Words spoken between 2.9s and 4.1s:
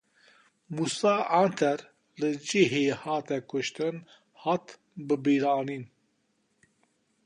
hate kuştin